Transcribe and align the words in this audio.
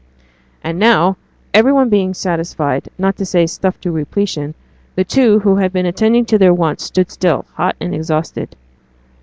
And 0.63 0.79
now, 0.79 1.17
every 1.53 1.71
one 1.71 1.87
being 1.89 2.15
satisfied, 2.15 2.89
not 2.97 3.17
to 3.17 3.23
say 3.23 3.45
stuffed 3.45 3.83
to 3.83 3.91
repletion, 3.91 4.55
the 4.95 5.03
two 5.03 5.37
who 5.41 5.57
had 5.57 5.71
been 5.71 5.85
attending 5.85 6.25
to 6.25 6.39
their 6.39 6.55
wants 6.55 6.85
stood 6.85 7.11
still, 7.11 7.45
hot 7.53 7.75
and 7.79 7.93
exhausted. 7.93 8.55